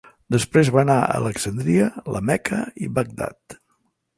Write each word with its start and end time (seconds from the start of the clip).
Després 0.35 0.69
va 0.75 0.79
anar 0.83 0.95
a 1.01 1.11
Alexandria, 1.19 1.91
la 2.15 2.25
Meca 2.31 2.63
i 2.87 2.91
Bagdad. 2.97 3.61